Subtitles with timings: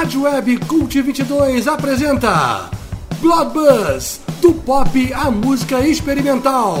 [0.00, 2.70] Rádio Web Cult 22 apresenta
[3.20, 6.78] Blood Buzz, do pop à música experimental.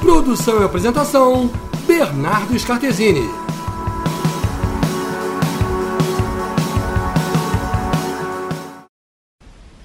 [0.00, 1.50] Produção e apresentação,
[1.86, 3.28] Bernardo Scartesini.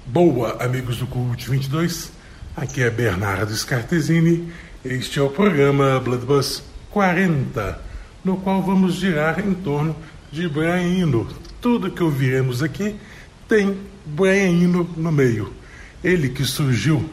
[0.06, 2.12] Boa, amigos do Cult 22.
[2.56, 4.50] Aqui é Bernardo Scartesini.
[4.82, 7.78] Este é o programa Blood Buzz 40,
[8.24, 9.94] no qual vamos girar em torno
[10.32, 11.43] de Brian Eno.
[11.64, 12.94] Tudo que ouviremos aqui
[13.48, 13.74] tem
[14.04, 15.50] Brian Eno no meio.
[16.04, 17.08] Ele que surgiu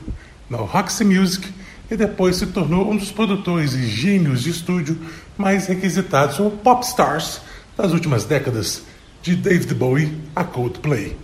[0.49, 1.47] na Roxy Music
[1.89, 4.97] e depois se tornou um dos produtores e gênios de estúdio
[5.37, 7.39] mais requisitados ou popstars
[7.77, 8.83] das últimas décadas,
[9.23, 11.15] de David Bowie a Coldplay.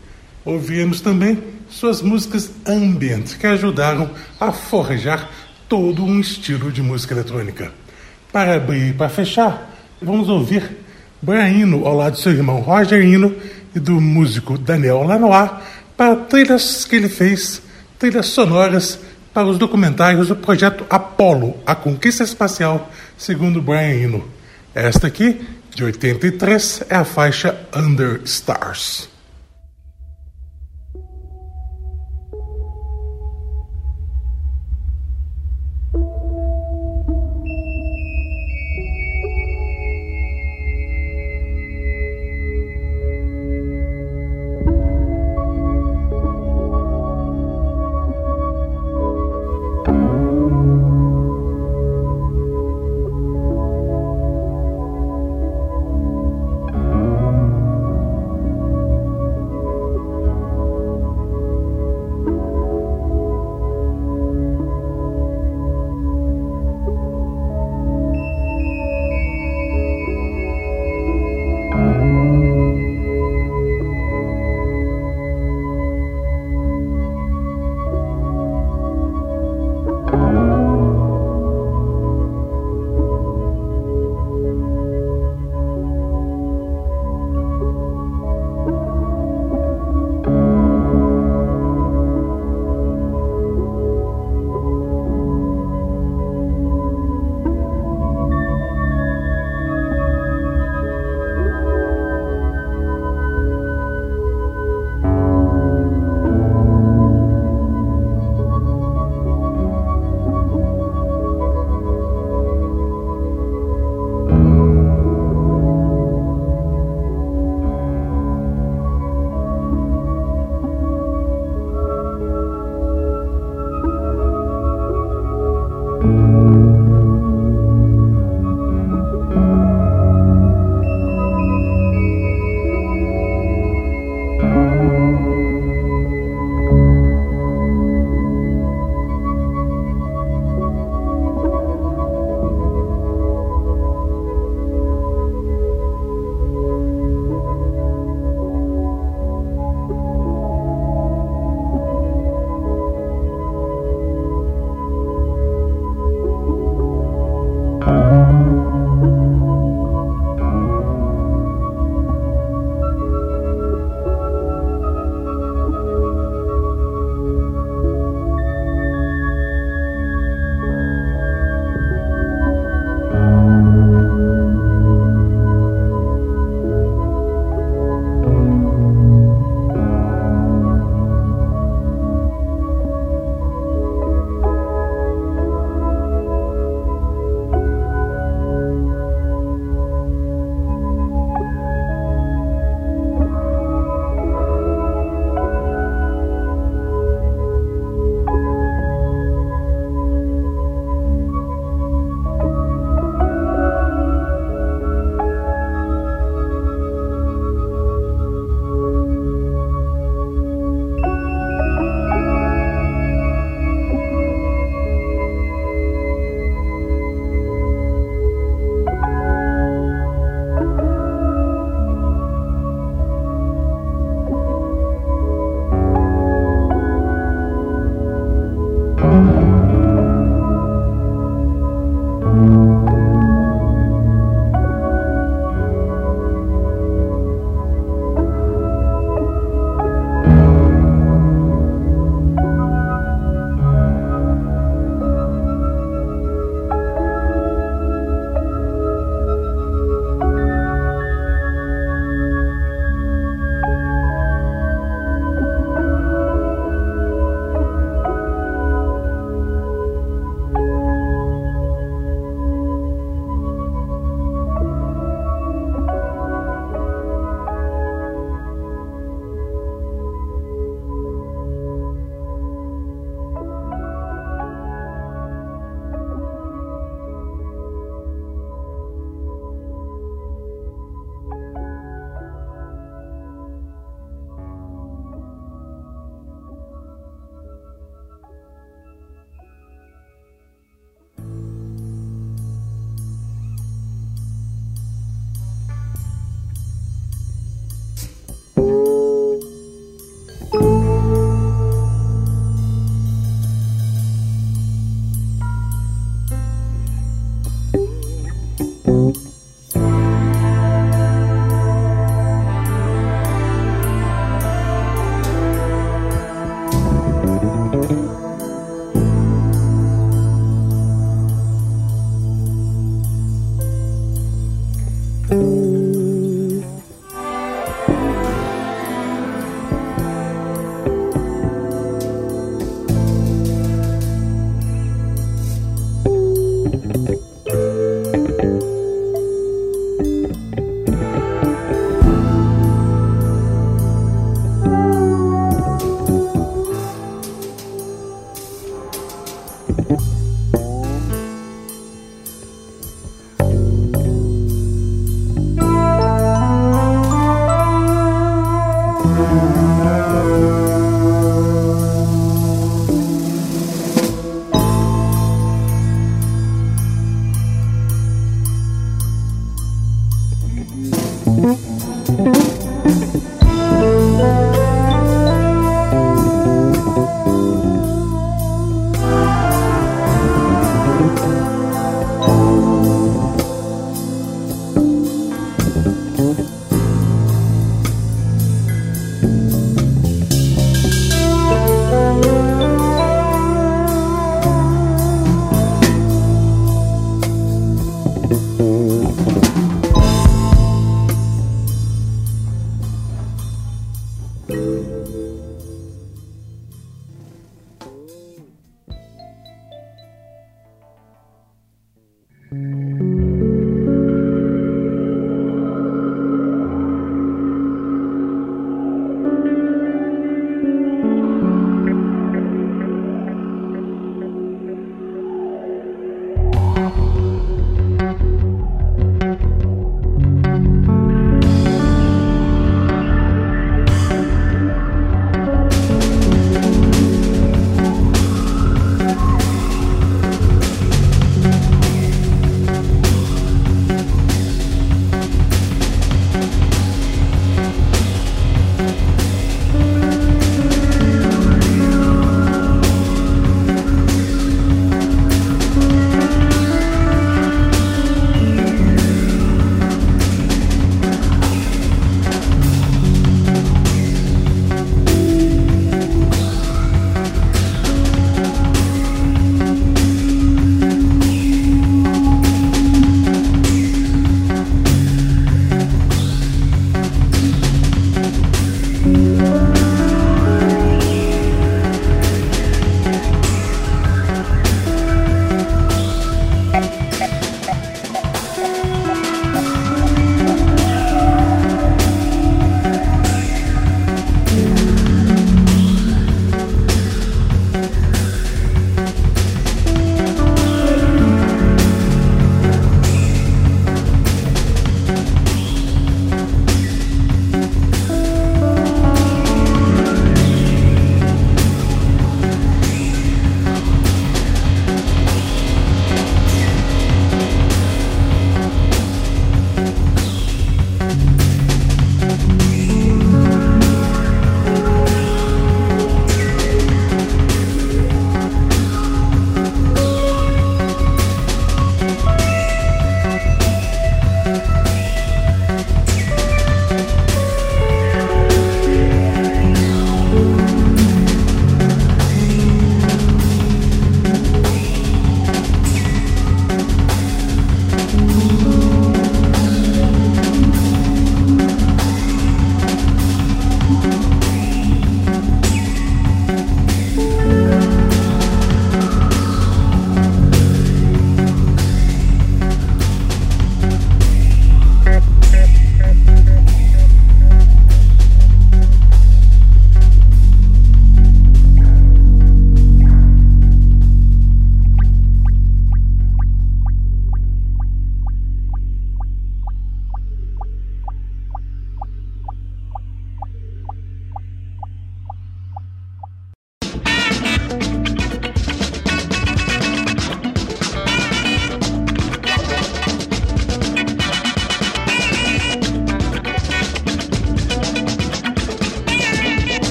[0.45, 4.09] Ouviremos também suas músicas ambient que ajudaram
[4.39, 5.29] a forjar
[5.67, 7.73] todo um estilo de música eletrônica.
[8.31, 9.69] Para abrir e para fechar,
[10.01, 10.86] vamos ouvir
[11.21, 13.35] Brian ao lado de seu irmão Roger Eno
[13.75, 15.51] e do músico Daniel Lanois
[15.95, 17.61] para trilhas que ele fez,
[17.97, 18.99] trilhas sonoras
[19.33, 24.27] para os documentários do projeto Apollo, a conquista espacial, segundo Brian Eno.
[24.73, 25.41] Esta aqui,
[25.73, 29.16] de 83, é a faixa Under Stars.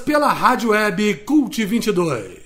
[0.00, 2.41] Pela rádio web Cult 22.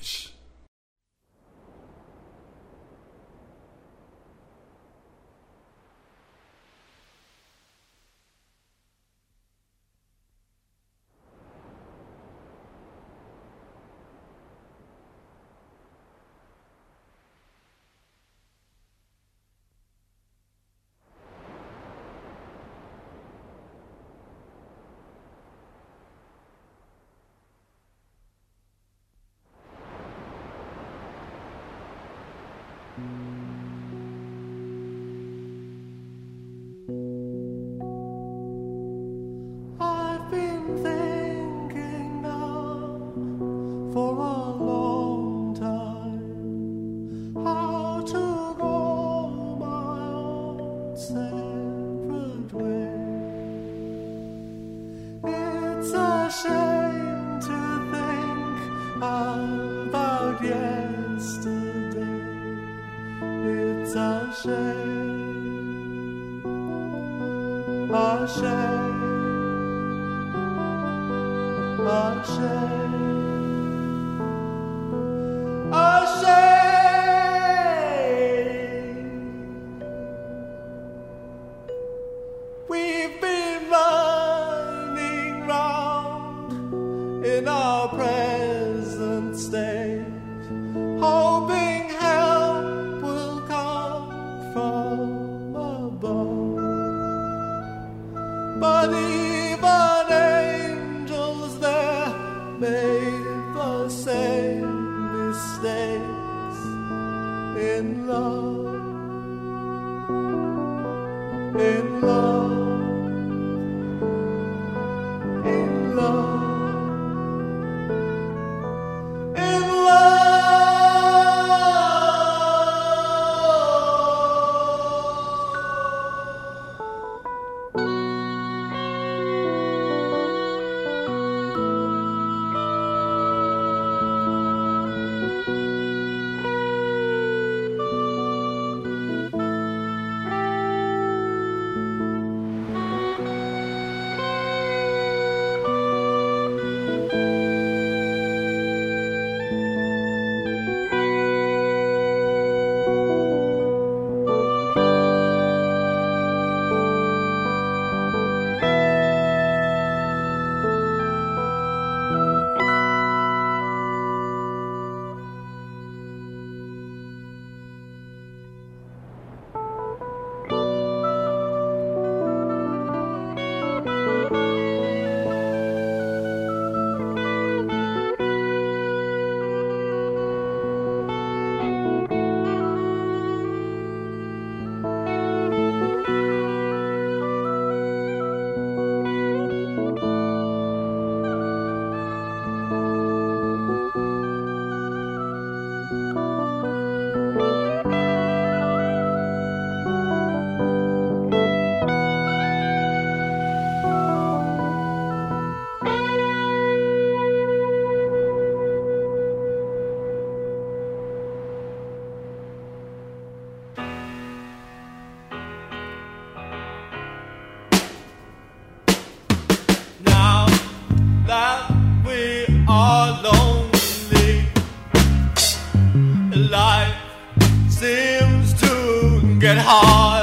[229.67, 230.16] hard.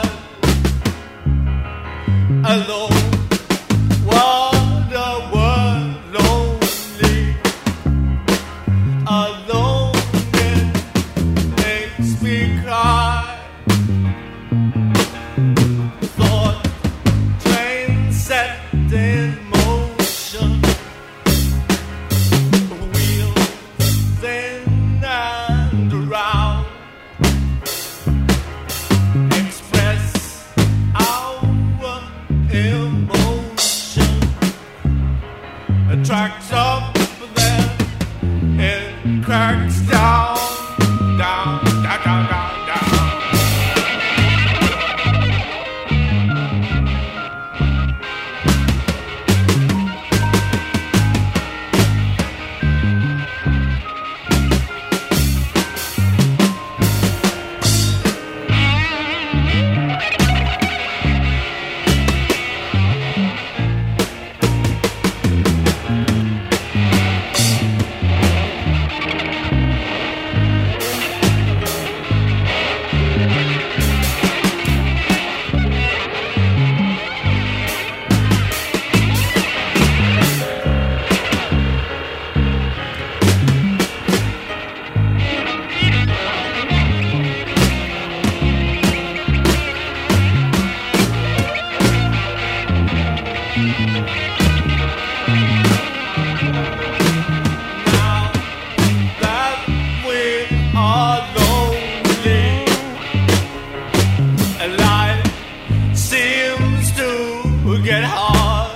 [107.93, 108.71] get hard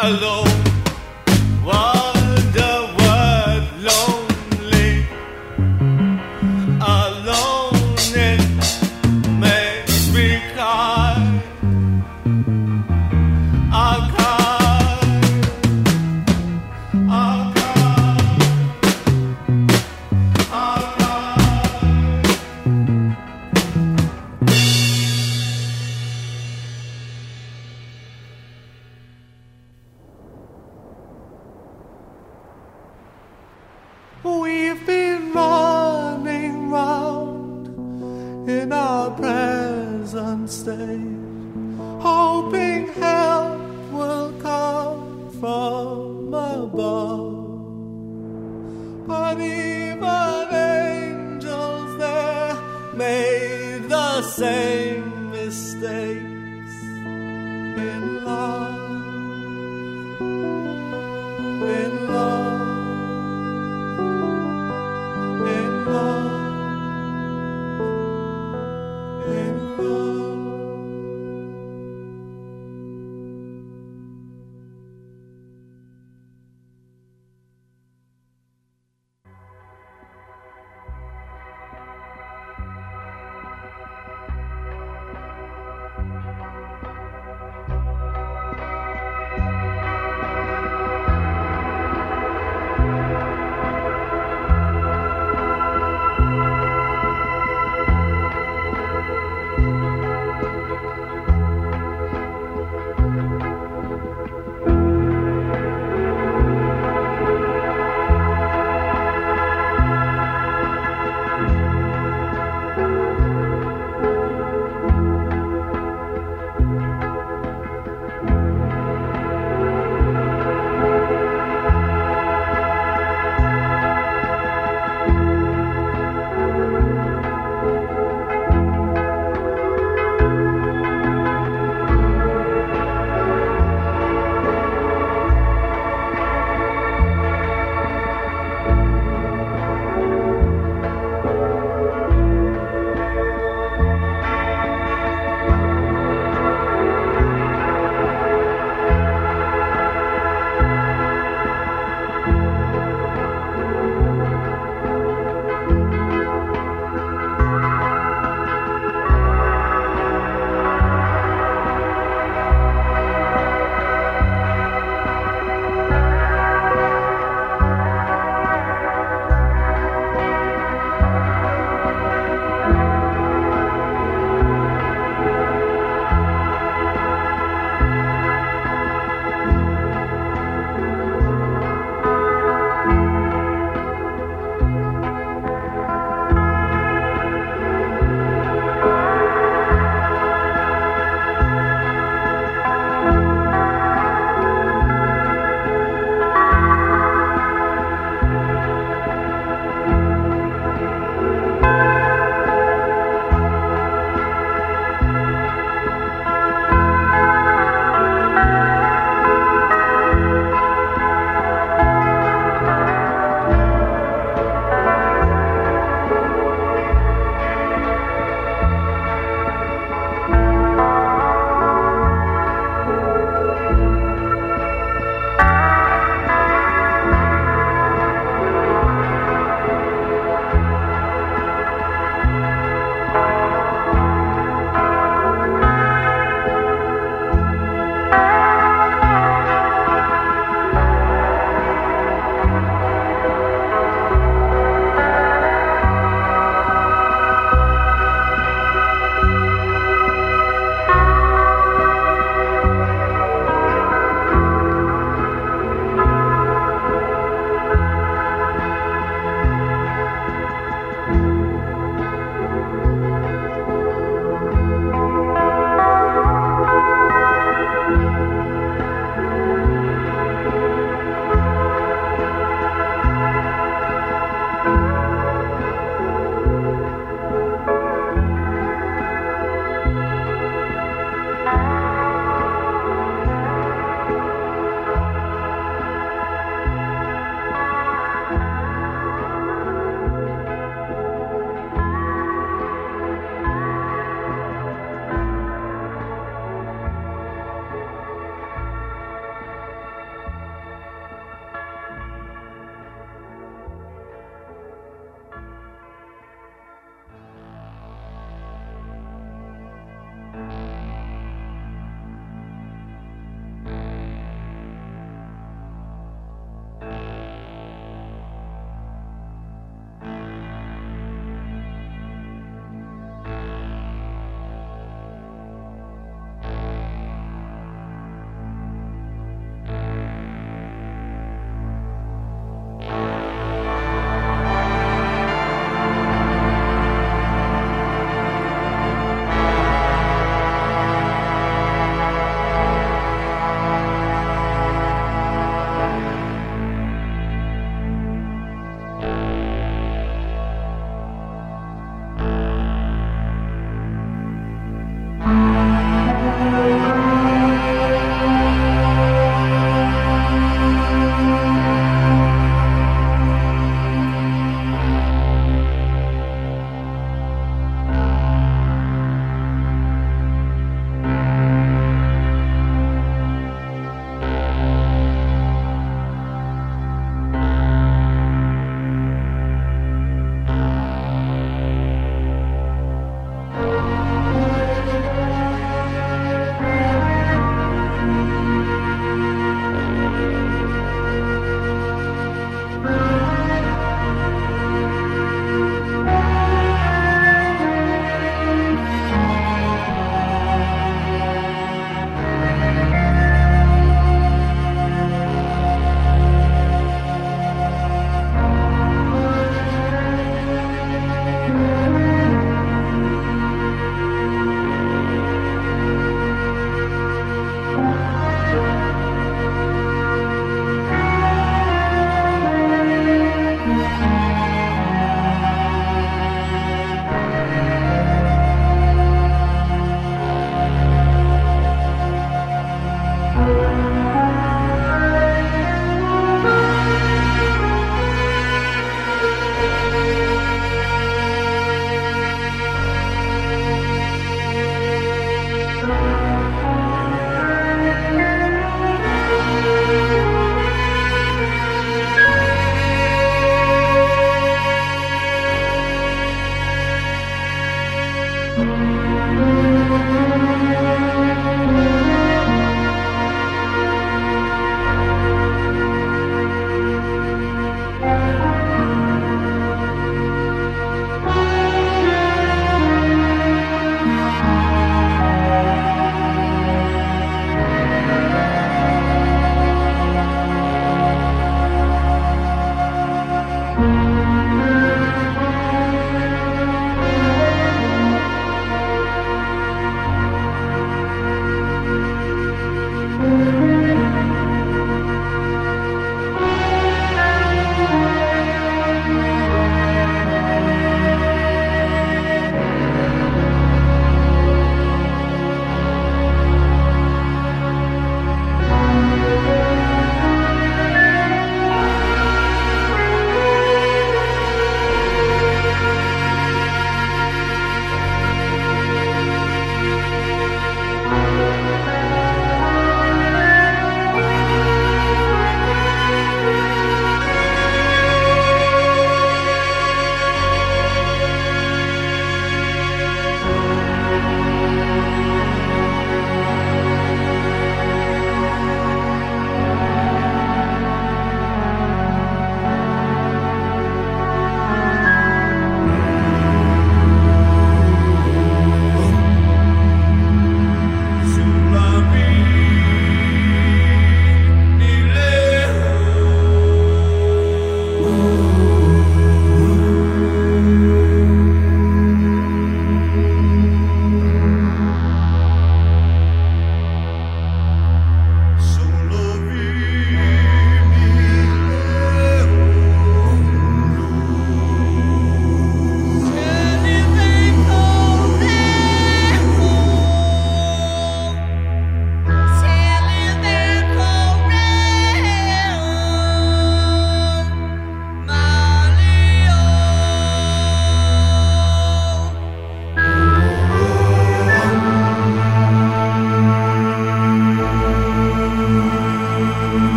[0.00, 0.43] alone.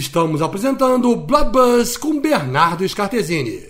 [0.00, 3.69] Estamos apresentando Blood Buzz com Bernardo Scartesini.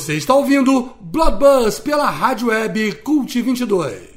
[0.00, 4.09] Você está ouvindo Blood Buzz pela rádio web Cult 22.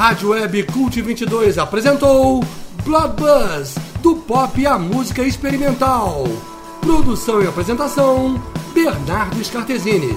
[0.00, 2.42] Rádio Web Cult 22 apresentou
[2.86, 6.24] Blood Buzz, do pop à música experimental.
[6.80, 8.42] Produção e apresentação,
[8.72, 10.16] Bernardo Scartesini.